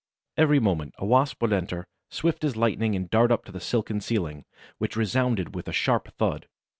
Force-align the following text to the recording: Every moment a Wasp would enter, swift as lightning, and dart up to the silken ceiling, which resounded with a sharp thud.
Every 0.35 0.59
moment 0.59 0.95
a 0.97 1.05
Wasp 1.05 1.43
would 1.43 1.53
enter, 1.53 1.85
swift 2.09 2.43
as 2.43 2.55
lightning, 2.57 2.95
and 2.95 3.07
dart 3.07 3.31
up 3.31 3.45
to 3.45 3.51
the 3.51 3.59
silken 3.59 4.01
ceiling, 4.01 4.45
which 4.79 4.95
resounded 4.95 5.53
with 5.53 5.67
a 5.67 5.73
sharp 5.73 6.07
thud. 6.15 6.47